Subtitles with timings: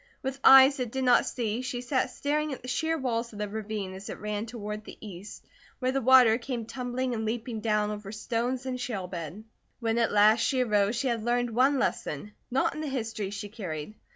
[0.23, 3.47] With eyes that did not see, she sat staring at the sheer walls of the
[3.47, 5.45] ravine as it ran toward the east,
[5.77, 9.43] where the water came tumbling and leaping down over stones and shale bed.
[9.79, 13.47] When at last she arose she had learned one lesson, not in the History she
[13.49, 13.93] carried.